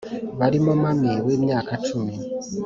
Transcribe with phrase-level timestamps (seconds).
[0.39, 2.13] barimo mami w’imyaka icumi